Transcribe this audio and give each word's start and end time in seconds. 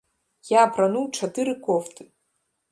Я 0.51 0.63
апрануў 0.69 1.05
чатыры 1.19 1.53
кофты! 1.69 2.03